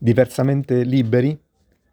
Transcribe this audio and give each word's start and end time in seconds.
Diversamente 0.00 0.84
liberi, 0.84 1.36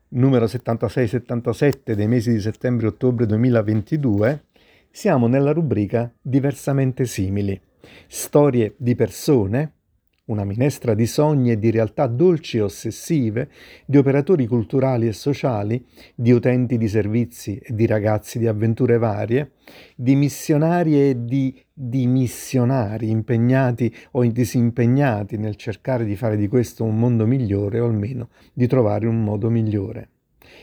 numero 0.10 0.46
76-77 0.46 1.94
dei 1.94 2.08
mesi 2.08 2.32
di 2.32 2.40
settembre 2.40 2.86
e 2.86 2.90
ottobre 2.90 3.26
2022, 3.26 4.44
siamo 4.92 5.26
nella 5.26 5.52
rubrica 5.52 6.14
Diversamente 6.22 7.06
simili, 7.06 7.60
storie 8.06 8.76
di 8.78 8.94
persone, 8.94 9.75
una 10.26 10.44
minestra 10.44 10.94
di 10.94 11.06
sogni 11.06 11.52
e 11.52 11.60
di 11.60 11.70
realtà 11.70 12.08
dolci 12.08 12.58
e 12.58 12.62
ossessive, 12.62 13.50
di 13.86 13.98
operatori 13.98 14.48
culturali 14.48 15.08
e 15.08 15.14
sociali, 15.14 15.86
di 16.16 16.32
utenti 16.32 16.78
di 16.78 16.88
servizi 16.88 17.58
e 17.58 17.74
di 17.74 17.86
ragazzi 17.86 18.40
di 18.40 18.48
avventure 18.48 18.98
varie, 18.98 19.52
di 19.96 20.16
missionari 20.16 21.10
e 21.10 21.26
di 21.26 21.64
dimissionari 21.72 23.10
impegnati 23.10 23.94
o 24.12 24.24
disimpegnati 24.26 25.38
nel 25.38 25.56
cercare 25.56 26.06
di 26.06 26.16
fare 26.16 26.38
di 26.38 26.48
questo 26.48 26.84
un 26.84 26.98
mondo 26.98 27.26
migliore 27.28 27.80
o 27.80 27.86
almeno 27.86 28.30
di 28.54 28.68
trovare 28.68 29.08
un 29.08 29.24
modo 29.24 29.50
migliore. 29.50 30.10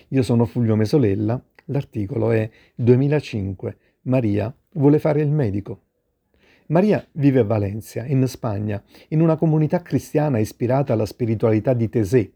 Io 0.08 0.22
sono 0.22 0.44
Fulvio 0.44 0.74
Mesolella, 0.77 1.42
l'articolo 1.66 2.33
è 2.33 2.48
2005, 2.74 3.77
Maria 4.02 4.55
vuole 4.72 4.98
fare 4.98 5.20
il 5.20 5.30
medico. 5.30 5.83
Maria 6.72 7.06
vive 7.12 7.40
a 7.40 7.44
Valencia, 7.44 8.02
in 8.06 8.26
Spagna, 8.26 8.82
in 9.08 9.20
una 9.20 9.36
comunità 9.36 9.82
cristiana 9.82 10.38
ispirata 10.38 10.94
alla 10.94 11.04
spiritualità 11.04 11.74
di 11.74 11.90
Tesé. 11.90 12.32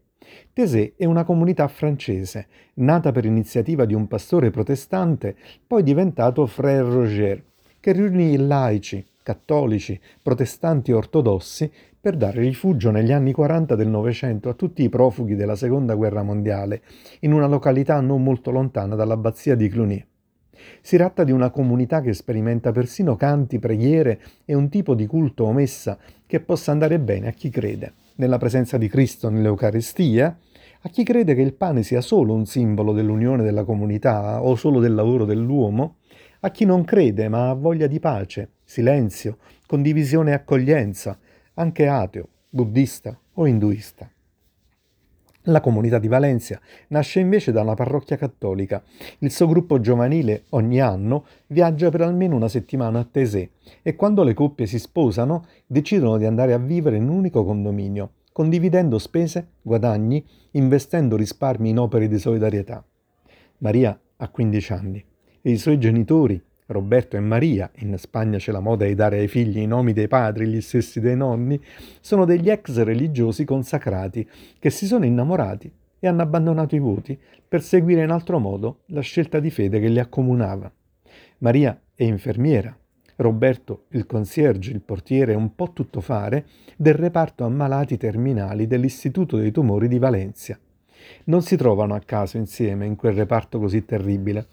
Tesé 0.53 0.93
è 0.95 1.05
una 1.05 1.23
comunità 1.23 1.67
francese, 1.67 2.45
nata 2.75 3.11
per 3.11 3.25
iniziativa 3.25 3.85
di 3.85 3.95
un 3.95 4.07
pastore 4.07 4.51
protestante, 4.51 5.35
poi 5.65 5.81
diventato 5.81 6.45
Frère 6.45 6.87
Roger, 6.87 7.43
che 7.79 7.91
riunì 7.93 8.37
laici, 8.37 9.03
cattolici, 9.23 9.99
protestanti 10.21 10.91
e 10.91 10.93
ortodossi 10.93 11.71
per 11.99 12.15
dare 12.15 12.39
rifugio 12.41 12.91
negli 12.91 13.11
anni 13.11 13.31
40 13.31 13.73
del 13.73 13.87
Novecento 13.87 14.49
a 14.49 14.53
tutti 14.53 14.83
i 14.83 14.89
profughi 14.89 15.33
della 15.33 15.55
Seconda 15.55 15.95
Guerra 15.95 16.21
Mondiale, 16.21 16.83
in 17.21 17.33
una 17.33 17.47
località 17.47 17.99
non 18.01 18.21
molto 18.21 18.51
lontana 18.51 18.93
dall'abbazia 18.93 19.55
di 19.55 19.67
Cluny. 19.67 20.05
Si 20.81 20.97
tratta 20.97 21.23
di 21.23 21.31
una 21.31 21.49
comunità 21.49 22.01
che 22.01 22.13
sperimenta 22.13 22.71
persino 22.71 23.15
canti, 23.15 23.59
preghiere 23.59 24.19
e 24.45 24.53
un 24.53 24.69
tipo 24.69 24.93
di 24.93 25.05
culto 25.05 25.43
o 25.43 25.53
messa 25.53 25.97
che 26.25 26.39
possa 26.39 26.71
andare 26.71 26.99
bene 26.99 27.27
a 27.27 27.31
chi 27.31 27.49
crede 27.49 27.93
nella 28.17 28.37
presenza 28.37 28.77
di 28.77 28.87
Cristo 28.87 29.29
nell'Eucaristia, 29.29 30.37
a 30.81 30.89
chi 30.89 31.03
crede 31.03 31.35
che 31.35 31.41
il 31.41 31.53
pane 31.53 31.83
sia 31.83 32.01
solo 32.01 32.33
un 32.33 32.45
simbolo 32.45 32.93
dell'unione 32.93 33.43
della 33.43 33.63
comunità 33.63 34.43
o 34.43 34.55
solo 34.55 34.79
del 34.79 34.93
lavoro 34.93 35.25
dell'uomo, 35.25 35.97
a 36.41 36.51
chi 36.51 36.65
non 36.65 36.83
crede 36.83 37.29
ma 37.29 37.49
ha 37.49 37.53
voglia 37.53 37.87
di 37.87 37.99
pace, 37.99 38.51
silenzio, 38.63 39.37
condivisione 39.65 40.31
e 40.31 40.33
accoglienza, 40.33 41.17
anche 41.55 41.87
ateo, 41.87 42.27
buddista 42.49 43.17
o 43.33 43.45
induista. 43.47 44.09
La 45.49 45.61
comunità 45.61 45.97
di 45.97 46.09
Valencia 46.09 46.59
nasce 46.89 47.21
invece 47.21 47.53
da 47.53 47.61
una 47.61 47.73
parrocchia 47.73 48.17
cattolica. 48.17 48.83
Il 49.19 49.31
suo 49.31 49.47
gruppo 49.47 49.79
giovanile 49.79 50.43
ogni 50.49 50.81
anno 50.81 51.25
viaggia 51.47 51.89
per 51.89 52.01
almeno 52.01 52.35
una 52.35 52.49
settimana 52.49 52.99
a 52.99 53.07
Tesé 53.09 53.51
e 53.81 53.95
quando 53.95 54.23
le 54.23 54.33
coppie 54.33 54.65
si 54.65 54.77
sposano 54.77 55.45
decidono 55.65 56.17
di 56.17 56.25
andare 56.25 56.51
a 56.51 56.57
vivere 56.57 56.97
in 56.97 57.03
un 57.03 57.15
unico 57.15 57.45
condominio, 57.45 58.11
condividendo 58.33 58.99
spese, 58.99 59.47
guadagni, 59.61 60.21
investendo 60.51 61.15
risparmi 61.15 61.69
in 61.69 61.79
opere 61.79 62.09
di 62.09 62.19
solidarietà. 62.19 62.83
Maria 63.59 63.97
ha 64.17 64.27
15 64.27 64.73
anni 64.73 65.05
e 65.41 65.49
i 65.49 65.57
suoi 65.57 65.79
genitori, 65.79 66.43
Roberto 66.67 67.15
e 67.15 67.19
Maria, 67.21 67.69
in 67.75 67.97
Spagna 67.97 68.37
c'è 68.37 68.51
la 68.51 68.59
moda 68.59 68.85
di 68.85 68.93
dare 68.93 69.19
ai 69.19 69.27
figli 69.27 69.59
i 69.59 69.67
nomi 69.67 69.93
dei 69.93 70.07
padri, 70.07 70.47
gli 70.47 70.61
stessi 70.61 70.99
dei 70.99 71.15
nonni, 71.15 71.59
sono 72.01 72.25
degli 72.25 72.49
ex 72.49 72.81
religiosi 72.83 73.45
consacrati 73.45 74.27
che 74.59 74.69
si 74.69 74.85
sono 74.85 75.05
innamorati 75.05 75.71
e 75.99 76.07
hanno 76.07 76.21
abbandonato 76.21 76.75
i 76.75 76.79
voti 76.79 77.17
per 77.47 77.61
seguire 77.61 78.03
in 78.03 78.11
altro 78.11 78.39
modo 78.39 78.81
la 78.87 79.01
scelta 79.01 79.39
di 79.39 79.49
fede 79.49 79.79
che 79.79 79.87
li 79.87 79.99
accomunava. 79.99 80.71
Maria 81.39 81.79
è 81.95 82.03
infermiera, 82.03 82.77
Roberto 83.15 83.85
il 83.91 84.05
concierge, 84.05 84.71
il 84.71 84.81
portiere, 84.81 85.33
un 85.33 85.55
po' 85.55 85.71
tuttofare 85.71 86.45
del 86.75 86.93
reparto 86.93 87.45
ammalati 87.45 87.97
terminali 87.97 88.67
dell'Istituto 88.67 89.37
dei 89.37 89.51
tumori 89.51 89.87
di 89.87 89.99
Valencia. 89.99 90.59
Non 91.25 91.41
si 91.41 91.55
trovano 91.55 91.95
a 91.95 92.01
caso 92.01 92.37
insieme 92.37 92.85
in 92.85 92.95
quel 92.95 93.13
reparto 93.13 93.57
così 93.57 93.85
terribile 93.85 94.47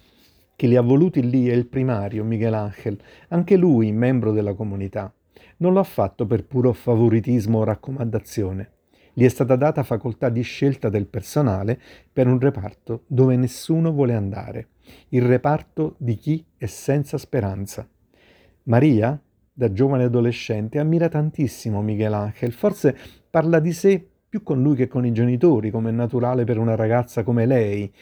chi 0.56 0.68
li 0.68 0.76
ha 0.76 0.82
voluti 0.82 1.28
lì 1.28 1.48
è 1.48 1.52
il 1.52 1.66
primario, 1.66 2.24
Michelangelo, 2.24 2.98
anche 3.28 3.56
lui 3.56 3.90
membro 3.92 4.32
della 4.32 4.54
comunità. 4.54 5.12
Non 5.58 5.72
lo 5.72 5.80
ha 5.80 5.84
fatto 5.84 6.26
per 6.26 6.44
puro 6.44 6.72
favoritismo 6.72 7.58
o 7.58 7.64
raccomandazione. 7.64 8.70
Gli 9.12 9.24
è 9.24 9.28
stata 9.28 9.56
data 9.56 9.82
facoltà 9.82 10.28
di 10.28 10.42
scelta 10.42 10.88
del 10.88 11.06
personale 11.06 11.80
per 12.12 12.26
un 12.26 12.40
reparto 12.40 13.04
dove 13.06 13.36
nessuno 13.36 13.92
vuole 13.92 14.14
andare, 14.14 14.68
il 15.10 15.22
reparto 15.22 15.94
di 15.98 16.16
chi 16.16 16.44
è 16.56 16.66
senza 16.66 17.16
speranza. 17.16 17.88
Maria, 18.64 19.20
da 19.52 19.72
giovane 19.72 20.04
adolescente, 20.04 20.78
ammira 20.78 21.08
tantissimo 21.08 21.80
Michelangelo, 21.80 22.52
forse 22.52 22.96
parla 23.30 23.60
di 23.60 23.72
sé 23.72 24.04
più 24.28 24.42
con 24.42 24.60
lui 24.62 24.74
che 24.74 24.88
con 24.88 25.06
i 25.06 25.12
genitori, 25.12 25.70
come 25.70 25.90
è 25.90 25.92
naturale 25.92 26.42
per 26.44 26.58
una 26.58 26.74
ragazza 26.74 27.22
come 27.22 27.46
lei, 27.46 27.92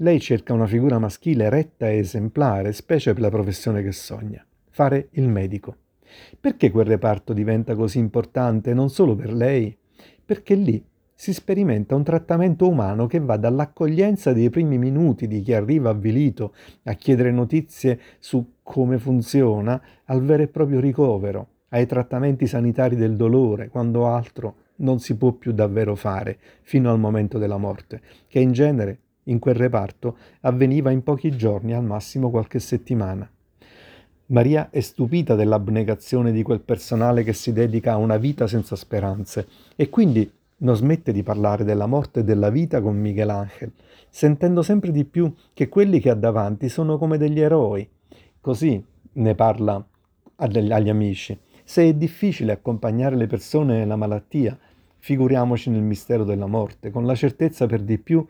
lei 0.00 0.20
cerca 0.20 0.52
una 0.52 0.66
figura 0.66 0.98
maschile 0.98 1.48
retta 1.48 1.88
e 1.88 1.98
esemplare, 1.98 2.72
specie 2.72 3.12
per 3.14 3.22
la 3.22 3.30
professione 3.30 3.82
che 3.82 3.90
sogna, 3.90 4.44
fare 4.70 5.08
il 5.12 5.28
medico. 5.28 5.76
Perché 6.38 6.70
quel 6.70 6.86
reparto 6.86 7.32
diventa 7.32 7.74
così 7.74 7.98
importante 7.98 8.74
non 8.74 8.90
solo 8.90 9.16
per 9.16 9.32
lei? 9.32 9.76
Perché 10.24 10.54
lì 10.54 10.84
si 11.14 11.32
sperimenta 11.32 11.96
un 11.96 12.04
trattamento 12.04 12.68
umano 12.68 13.06
che 13.06 13.18
va 13.18 13.36
dall'accoglienza 13.36 14.32
dei 14.32 14.50
primi 14.50 14.78
minuti 14.78 15.26
di 15.26 15.40
chi 15.40 15.52
arriva 15.52 15.90
avvilito 15.90 16.54
a 16.84 16.92
chiedere 16.92 17.32
notizie 17.32 17.98
su 18.20 18.52
come 18.62 18.98
funziona 18.98 19.82
al 20.04 20.22
vero 20.22 20.44
e 20.44 20.48
proprio 20.48 20.78
ricovero, 20.78 21.48
ai 21.70 21.86
trattamenti 21.86 22.46
sanitari 22.46 22.94
del 22.94 23.16
dolore, 23.16 23.68
quando 23.68 24.06
altro 24.06 24.54
non 24.76 25.00
si 25.00 25.16
può 25.16 25.32
più 25.32 25.50
davvero 25.50 25.96
fare, 25.96 26.38
fino 26.62 26.88
al 26.88 27.00
momento 27.00 27.36
della 27.36 27.56
morte, 27.56 28.00
che 28.28 28.38
in 28.38 28.52
genere 28.52 29.00
in 29.28 29.38
quel 29.38 29.54
reparto 29.54 30.16
avveniva 30.40 30.90
in 30.90 31.02
pochi 31.02 31.36
giorni, 31.36 31.74
al 31.74 31.84
massimo 31.84 32.30
qualche 32.30 32.58
settimana. 32.58 33.28
Maria 34.26 34.68
è 34.70 34.80
stupita 34.80 35.34
dell'abnegazione 35.34 36.32
di 36.32 36.42
quel 36.42 36.60
personale 36.60 37.22
che 37.22 37.32
si 37.32 37.52
dedica 37.52 37.92
a 37.92 37.96
una 37.96 38.18
vita 38.18 38.46
senza 38.46 38.76
speranze 38.76 39.46
e 39.74 39.88
quindi 39.88 40.30
non 40.58 40.76
smette 40.76 41.12
di 41.12 41.22
parlare 41.22 41.64
della 41.64 41.86
morte 41.86 42.20
e 42.20 42.24
della 42.24 42.50
vita 42.50 42.82
con 42.82 42.98
Michelangelo, 42.98 43.72
sentendo 44.10 44.62
sempre 44.62 44.90
di 44.90 45.04
più 45.04 45.32
che 45.54 45.68
quelli 45.68 46.00
che 46.00 46.10
ha 46.10 46.14
davanti 46.14 46.68
sono 46.68 46.98
come 46.98 47.16
degli 47.16 47.40
eroi. 47.40 47.88
Così 48.40 48.84
ne 49.12 49.34
parla 49.34 49.82
agli 50.36 50.88
amici. 50.88 51.38
Se 51.64 51.84
è 51.84 51.94
difficile 51.94 52.52
accompagnare 52.52 53.16
le 53.16 53.26
persone 53.26 53.78
nella 53.78 53.96
malattia, 53.96 54.58
figuriamoci 54.98 55.70
nel 55.70 55.82
mistero 55.82 56.24
della 56.24 56.46
morte, 56.46 56.90
con 56.90 57.06
la 57.06 57.14
certezza 57.14 57.66
per 57.66 57.82
di 57.82 57.98
più 57.98 58.26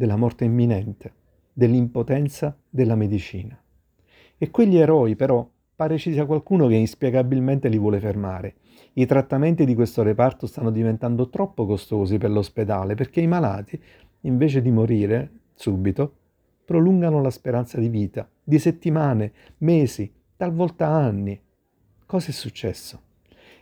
della 0.00 0.16
morte 0.16 0.46
imminente, 0.46 1.12
dell'impotenza 1.52 2.56
della 2.70 2.94
medicina. 2.94 3.54
E 4.38 4.50
quegli 4.50 4.78
eroi 4.78 5.14
però 5.14 5.46
pare 5.76 5.98
ci 5.98 6.10
sia 6.14 6.24
qualcuno 6.24 6.68
che 6.68 6.74
inspiegabilmente 6.74 7.68
li 7.68 7.76
vuole 7.76 8.00
fermare. 8.00 8.54
I 8.94 9.04
trattamenti 9.04 9.66
di 9.66 9.74
questo 9.74 10.02
reparto 10.02 10.46
stanno 10.46 10.70
diventando 10.70 11.28
troppo 11.28 11.66
costosi 11.66 12.16
per 12.16 12.30
l'ospedale 12.30 12.94
perché 12.94 13.20
i 13.20 13.26
malati, 13.26 13.78
invece 14.22 14.62
di 14.62 14.70
morire 14.70 15.30
subito, 15.52 16.14
prolungano 16.64 17.20
la 17.20 17.30
speranza 17.30 17.78
di 17.78 17.90
vita 17.90 18.26
di 18.42 18.58
settimane, 18.58 19.32
mesi, 19.58 20.10
talvolta 20.34 20.86
anni. 20.86 21.38
Cosa 22.06 22.28
è 22.28 22.32
successo? 22.32 23.02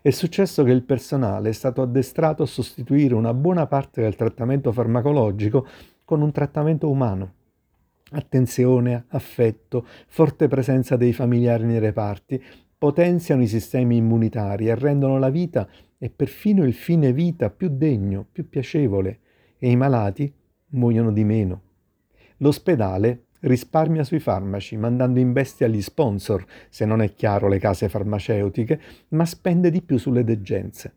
È 0.01 0.11
successo 0.11 0.63
che 0.63 0.71
il 0.71 0.85
personale 0.85 1.49
è 1.49 1.53
stato 1.53 1.83
addestrato 1.83 2.45
a 2.45 2.47
sostituire 2.47 3.17
una 3.17 3.35
buona 3.35 3.67
parte 3.67 4.03
del 4.03 4.15
trattamento 4.15 4.71
farmacologico 4.71 5.67
con 6.09 6.23
un 6.23 6.33
trattamento 6.33 6.89
umano. 6.89 7.35
Attenzione, 8.13 9.05
affetto, 9.09 9.87
forte 10.07 10.49
presenza 10.49 10.97
dei 10.97 11.13
familiari 11.13 11.65
nei 11.65 11.79
reparti 11.79 12.43
potenziano 12.79 13.43
i 13.43 13.47
sistemi 13.47 13.97
immunitari 13.97 14.69
e 14.69 14.75
rendono 14.75 15.19
la 15.19 15.29
vita 15.29 15.69
e 15.99 16.09
perfino 16.09 16.65
il 16.65 16.73
fine 16.73 17.13
vita 17.13 17.51
più 17.51 17.69
degno, 17.69 18.25
più 18.33 18.49
piacevole 18.49 19.19
e 19.59 19.71
i 19.71 19.77
malati 19.77 20.33
muoiono 20.69 21.13
di 21.13 21.25
meno. 21.25 21.63
L'ospedale 22.39 23.25
risparmia 23.41 24.03
sui 24.03 24.19
farmaci, 24.19 24.79
mandando 24.79 25.19
in 25.19 25.35
bestia 25.35 25.67
gli 25.67 25.83
sponsor, 25.83 26.43
se 26.71 26.87
non 26.87 27.03
è 27.03 27.13
chiaro 27.13 27.49
le 27.49 27.59
case 27.59 27.91
farmaceutiche, 27.91 28.81
ma 29.09 29.27
spende 29.27 29.69
di 29.71 29.83
più 29.83 29.99
sulle 29.99 30.25
degenze. 30.25 30.95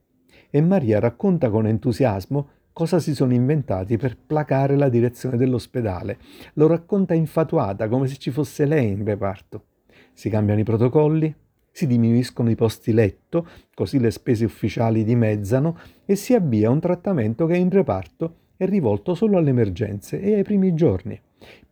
E 0.50 0.62
Maria 0.62 1.00
racconta 1.00 1.50
con 1.50 1.68
entusiasmo 1.68 2.61
cosa 2.74 3.00
si 3.00 3.14
sono 3.14 3.34
inventati 3.34 3.98
per 3.98 4.18
placare 4.18 4.76
la 4.76 4.90
direzione 4.90 5.38
dell'ospedale. 5.38 6.18
Lo 6.54 6.68
racconta 6.68 7.14
infatuata, 7.14 7.88
come 7.88 8.08
se 8.08 8.18
ci 8.18 8.32
fosse 8.32 8.66
lei 8.66 8.92
in 8.92 9.04
reparto. 9.04 9.66
Si 10.14 10.30
cambiano 10.30 10.60
i 10.60 10.64
protocolli, 10.66 11.34
si 11.72 11.88
diminuiscono 11.88 12.50
i 12.50 12.56
posti 12.56 12.92
letto, 12.92 13.48
così 13.74 14.00
le 14.00 14.12
spese 14.12 14.46
ufficiali 14.46 15.04
dimezzano 15.04 15.78
e 16.06 16.16
si 16.16 16.34
avvia 16.34 16.70
un 16.70 16.80
trattamento 16.80 17.46
che 17.46 17.56
in 17.56 17.70
reparto 17.70 18.36
è 18.58 18.66
rivolto 18.66 19.16
solo 19.16 19.38
alle 19.38 19.50
emergenze 19.50 20.20
e 20.20 20.36
ai 20.36 20.44
primi 20.44 20.74
giorni. 20.74 21.20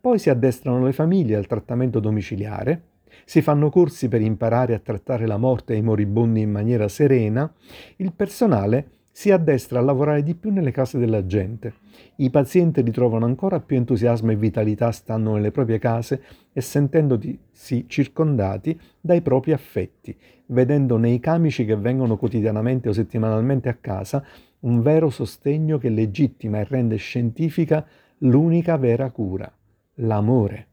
Poi 0.00 0.18
si 0.18 0.30
addestrano 0.30 0.84
le 0.84 0.92
famiglie 0.92 1.36
al 1.36 1.46
trattamento 1.46 2.00
domiciliare, 2.00 2.84
si 3.24 3.42
fanno 3.42 3.70
corsi 3.70 4.08
per 4.08 4.20
imparare 4.20 4.74
a 4.74 4.78
trattare 4.78 5.26
la 5.26 5.36
morte 5.36 5.74
e 5.74 5.76
i 5.76 5.82
moribondi 5.82 6.40
in 6.40 6.50
maniera 6.50 6.88
serena, 6.88 7.52
il 7.96 8.12
personale 8.12 8.90
si 9.20 9.30
addestra 9.30 9.80
a 9.80 9.82
lavorare 9.82 10.22
di 10.22 10.34
più 10.34 10.50
nelle 10.50 10.70
case 10.70 10.96
della 10.96 11.26
gente. 11.26 11.74
I 12.16 12.30
pazienti 12.30 12.80
ritrovano 12.80 13.26
ancora 13.26 13.60
più 13.60 13.76
entusiasmo 13.76 14.30
e 14.30 14.36
vitalità 14.36 14.90
stando 14.92 15.34
nelle 15.34 15.50
proprie 15.50 15.78
case 15.78 16.22
e 16.54 16.62
sentendosi 16.62 17.38
circondati 17.86 18.80
dai 18.98 19.20
propri 19.20 19.52
affetti, 19.52 20.16
vedendo 20.46 20.96
nei 20.96 21.20
camici 21.20 21.66
che 21.66 21.76
vengono 21.76 22.16
quotidianamente 22.16 22.88
o 22.88 22.92
settimanalmente 22.92 23.68
a 23.68 23.76
casa 23.78 24.24
un 24.60 24.80
vero 24.80 25.10
sostegno 25.10 25.76
che 25.76 25.90
legittima 25.90 26.60
e 26.60 26.64
rende 26.64 26.96
scientifica 26.96 27.86
l'unica 28.20 28.78
vera 28.78 29.10
cura, 29.10 29.52
l'amore. 29.96 30.68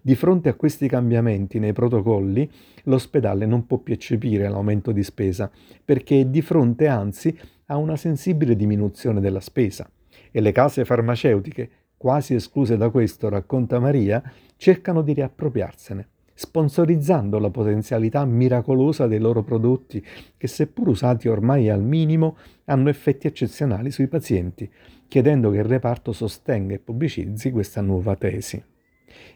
Di 0.00 0.14
fronte 0.14 0.48
a 0.48 0.54
questi 0.54 0.88
cambiamenti 0.88 1.58
nei 1.58 1.72
protocolli, 1.72 2.50
l'ospedale 2.84 3.46
non 3.46 3.66
può 3.66 3.78
più 3.78 3.94
eccepire 3.94 4.48
l'aumento 4.48 4.92
di 4.92 5.02
spesa, 5.02 5.50
perché 5.84 6.20
è 6.20 6.24
di 6.26 6.42
fronte 6.42 6.86
anzi 6.86 7.36
a 7.66 7.76
una 7.76 7.96
sensibile 7.96 8.56
diminuzione 8.56 9.20
della 9.20 9.40
spesa. 9.40 9.90
E 10.30 10.40
le 10.40 10.52
case 10.52 10.84
farmaceutiche, 10.84 11.70
quasi 11.96 12.34
escluse 12.34 12.76
da 12.76 12.90
questo, 12.90 13.28
racconta 13.28 13.78
Maria, 13.78 14.22
cercano 14.56 15.02
di 15.02 15.12
riappropriarsene, 15.12 16.08
sponsorizzando 16.34 17.38
la 17.38 17.50
potenzialità 17.50 18.24
miracolosa 18.24 19.06
dei 19.06 19.18
loro 19.18 19.42
prodotti, 19.42 20.04
che 20.36 20.46
seppur 20.46 20.88
usati 20.88 21.28
ormai 21.28 21.68
al 21.68 21.82
minimo, 21.82 22.36
hanno 22.66 22.88
effetti 22.88 23.26
eccezionali 23.26 23.90
sui 23.90 24.06
pazienti, 24.06 24.70
chiedendo 25.08 25.50
che 25.50 25.58
il 25.58 25.64
reparto 25.64 26.12
sostenga 26.12 26.74
e 26.74 26.78
pubblicizzi 26.78 27.50
questa 27.50 27.80
nuova 27.80 28.14
tesi. 28.14 28.62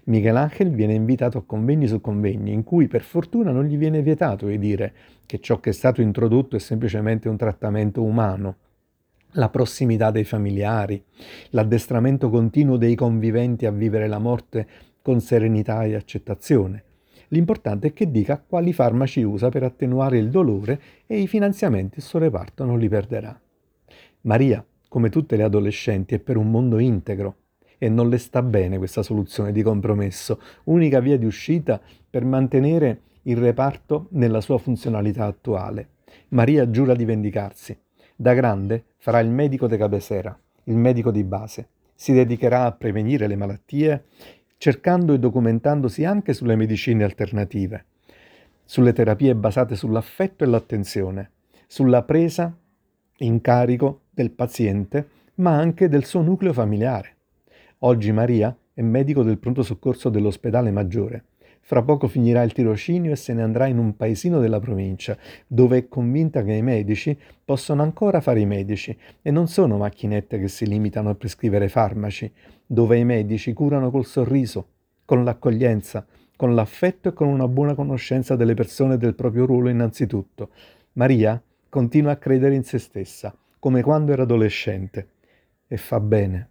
Michelangelo 0.05 0.71
viene 0.71 0.95
invitato 0.95 1.39
a 1.39 1.45
convegni 1.45 1.87
su 1.87 2.01
convegni 2.01 2.53
in 2.53 2.65
cui 2.65 2.89
per 2.89 3.03
fortuna 3.03 3.53
non 3.53 3.65
gli 3.65 3.77
viene 3.77 4.03
vietato 4.03 4.47
di 4.47 4.59
dire 4.59 4.93
che 5.27 5.41
ciò 5.41 5.61
che 5.61 5.71
è 5.71 5.73
stato 5.73 6.01
introdotto 6.01 6.57
è 6.57 6.59
semplicemente 6.59 7.29
un 7.29 7.37
trattamento 7.37 8.03
umano. 8.03 8.57
La 9.37 9.49
prossimità 9.49 10.11
dei 10.11 10.25
familiari, 10.25 11.03
l'addestramento 11.51 12.29
continuo 12.29 12.77
dei 12.77 12.95
conviventi 12.95 13.65
a 13.65 13.71
vivere 13.71 14.07
la 14.07 14.19
morte 14.19 14.67
con 15.01 15.21
serenità 15.21 15.85
e 15.85 15.95
accettazione. 15.95 16.85
L'importante 17.29 17.89
è 17.89 17.93
che 17.95 18.11
dica 18.11 18.43
quali 18.47 18.75
farmaci 18.75 19.23
usa 19.23 19.49
per 19.49 19.63
attenuare 19.63 20.19
il 20.19 20.29
dolore 20.29 20.81
e 21.07 21.19
i 21.19 21.27
finanziamenti 21.27 21.99
il 21.99 22.05
suo 22.05 22.19
reparto 22.19 22.65
non 22.65 22.79
li 22.79 22.89
perderà. 22.89 23.41
Maria, 24.23 24.65
come 24.89 25.09
tutte 25.09 25.37
le 25.37 25.43
adolescenti, 25.43 26.15
è 26.15 26.19
per 26.19 26.37
un 26.37 26.51
mondo 26.51 26.79
integro 26.79 27.37
e 27.83 27.89
non 27.89 28.09
le 28.09 28.19
sta 28.19 28.43
bene 28.43 28.79
questa 28.79 29.03
soluzione 29.03 29.51
di 29.51 29.61
compromesso, 29.61 30.41
unica 30.67 31.01
via 31.01 31.19
di 31.19 31.25
uscita 31.25 31.81
per 32.09 32.25
mantenere 32.25 33.01
il 33.23 33.37
reparto 33.37 34.07
nella 34.11 34.41
sua 34.41 34.59
funzionalità 34.59 35.25
attuale. 35.25 35.89
Maria 36.29 36.71
giura 36.71 36.95
di 36.95 37.05
vendicarsi. 37.05 37.77
Da 38.15 38.35
grande 38.35 38.85
farà 38.99 39.19
il 39.19 39.31
medico 39.31 39.67
de 39.67 39.77
cabecera, 39.77 40.39
il 40.65 40.77
medico 40.77 41.11
di 41.11 41.25
base. 41.25 41.71
Si 41.93 42.13
dedicherà 42.13 42.67
a 42.67 42.71
prevenire 42.71 43.27
le 43.27 43.35
malattie, 43.35 44.05
cercando 44.59 45.13
e 45.13 45.19
documentandosi 45.19 46.05
anche 46.05 46.35
sulle 46.35 46.55
medicine 46.55 47.03
alternative, 47.03 47.85
sulle 48.65 48.93
terapie 48.93 49.35
basate 49.35 49.75
sull'affetto 49.75 50.45
e 50.45 50.47
l'attenzione, 50.47 51.31
sulla 51.67 52.05
presa 52.05 52.57
in 53.17 53.41
carico 53.41 54.03
del 54.09 54.31
paziente, 54.31 55.09
ma 55.37 55.57
anche 55.57 55.89
del 55.89 56.05
suo 56.05 56.23
nucleo 56.23 56.53
familiare. 56.53 57.17
Oggi 57.85 58.13
Maria 58.13 58.57
è 58.73 58.81
medico 58.81 59.25
del 59.25 59.39
pronto 59.39 59.65
soccorso 59.65 60.09
dell'ospedale 60.09 60.71
maggiore. 60.71 61.25
Fra 61.63 61.83
poco 61.83 62.07
finirà 62.07 62.45
il 62.45 62.53
tirocinio 62.53 63.11
e 63.11 63.17
se 63.17 63.33
ne 63.33 63.43
andrà 63.43 63.67
in 63.67 63.79
un 63.79 63.97
paesino 63.97 64.39
della 64.39 64.61
provincia, 64.61 65.19
dove 65.49 65.79
è 65.79 65.89
convinta 65.89 66.45
che 66.45 66.53
i 66.53 66.63
medici 66.63 67.19
possono 67.45 67.83
ancora 67.83 68.21
fare 68.21 68.39
i 68.39 68.47
medici 68.47 68.97
e 69.21 69.33
non 69.33 69.49
sono 69.49 69.79
macchinette 69.79 70.39
che 70.39 70.47
si 70.47 70.65
limitano 70.65 71.11
a 71.11 71.17
prescrivere 71.17 71.69
farmaci, 71.69 72.33
dove 72.65 72.99
i 72.99 73.05
medici 73.05 73.53
curano 73.53 73.91
col 73.91 74.07
sorriso, 74.07 74.67
con 75.05 75.25
l'accoglienza, 75.25 76.07
con 76.37 76.55
l'affetto 76.55 77.09
e 77.09 77.13
con 77.13 77.27
una 77.27 77.49
buona 77.49 77.75
conoscenza 77.75 78.37
delle 78.37 78.55
persone 78.55 78.95
e 78.95 78.99
del 78.99 79.17
proprio 79.17 79.45
ruolo 79.45 79.69
innanzitutto. 79.69 80.51
Maria 80.93 81.43
continua 81.69 82.13
a 82.13 82.17
credere 82.17 82.55
in 82.55 82.63
se 82.63 82.79
stessa, 82.79 83.37
come 83.59 83.83
quando 83.83 84.13
era 84.13 84.23
adolescente, 84.23 85.09
e 85.67 85.77
fa 85.77 85.99
bene. 85.99 86.51